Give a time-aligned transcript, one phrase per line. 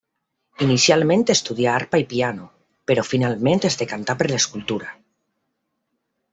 [0.67, 2.49] Inicialment estudià arpa i piano,
[2.91, 4.93] però finalment es decantà per l'escultura.